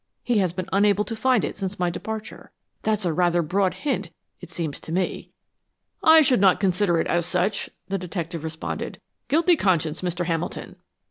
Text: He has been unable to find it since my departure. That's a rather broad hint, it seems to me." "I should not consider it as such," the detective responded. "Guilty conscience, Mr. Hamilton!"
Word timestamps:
He 0.23 0.39
has 0.39 0.51
been 0.51 0.67
unable 0.73 1.05
to 1.05 1.15
find 1.15 1.45
it 1.45 1.55
since 1.55 1.77
my 1.77 1.91
departure. 1.91 2.51
That's 2.81 3.05
a 3.05 3.13
rather 3.13 3.43
broad 3.43 3.75
hint, 3.75 4.09
it 4.39 4.49
seems 4.51 4.79
to 4.79 4.91
me." 4.91 5.29
"I 6.01 6.21
should 6.23 6.41
not 6.41 6.59
consider 6.59 6.99
it 6.99 7.05
as 7.05 7.23
such," 7.27 7.69
the 7.87 7.99
detective 7.99 8.43
responded. 8.43 8.99
"Guilty 9.27 9.55
conscience, 9.55 10.01
Mr. 10.01 10.25
Hamilton!" 10.25 10.77